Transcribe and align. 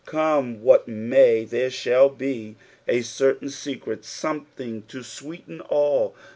Come 0.07 0.63
what 0.63 0.87
may 0.87 1.43
there 1.45 1.69
shall 1.69 2.09
be" 2.09 2.55
a 2.87 3.03
certain 3.03 3.49
seciet 3.49 4.03
something" 4.03 4.81
to 4.87 5.03
sweeten 5.03 5.61
all. 5.69 6.15